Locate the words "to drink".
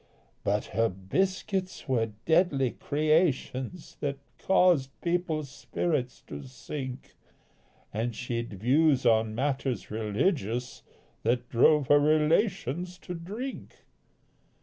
12.97-13.85